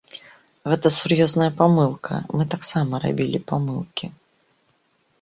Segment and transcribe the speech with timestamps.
[0.71, 4.05] Гэта сур'ёзная памылка, мы таксама рабілі памылкі.